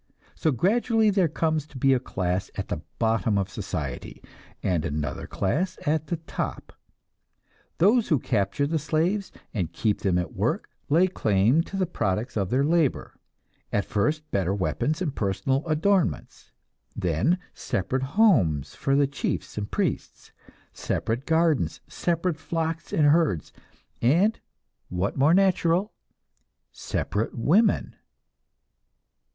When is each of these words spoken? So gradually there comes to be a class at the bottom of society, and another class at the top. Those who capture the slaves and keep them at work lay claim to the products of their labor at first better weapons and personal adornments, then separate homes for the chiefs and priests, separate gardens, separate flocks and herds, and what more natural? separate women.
So 0.33 0.51
gradually 0.51 1.11
there 1.11 1.27
comes 1.27 1.67
to 1.67 1.77
be 1.77 1.93
a 1.93 1.99
class 1.99 2.49
at 2.55 2.69
the 2.69 2.81
bottom 2.97 3.37
of 3.37 3.51
society, 3.51 4.23
and 4.63 4.83
another 4.83 5.27
class 5.27 5.77
at 5.85 6.07
the 6.07 6.17
top. 6.17 6.73
Those 7.77 8.07
who 8.07 8.17
capture 8.17 8.65
the 8.65 8.79
slaves 8.79 9.31
and 9.53 9.71
keep 9.71 10.01
them 10.01 10.17
at 10.17 10.33
work 10.33 10.69
lay 10.89 11.05
claim 11.07 11.61
to 11.65 11.77
the 11.77 11.85
products 11.85 12.35
of 12.35 12.49
their 12.49 12.63
labor 12.63 13.13
at 13.71 13.85
first 13.85 14.31
better 14.31 14.55
weapons 14.55 15.03
and 15.03 15.13
personal 15.15 15.63
adornments, 15.67 16.51
then 16.95 17.37
separate 17.53 18.01
homes 18.17 18.73
for 18.73 18.95
the 18.95 19.05
chiefs 19.05 19.55
and 19.55 19.69
priests, 19.69 20.31
separate 20.73 21.27
gardens, 21.27 21.79
separate 21.87 22.37
flocks 22.39 22.91
and 22.91 23.05
herds, 23.05 23.53
and 24.01 24.39
what 24.89 25.15
more 25.15 25.35
natural? 25.35 25.93
separate 26.71 27.37
women. 27.37 27.95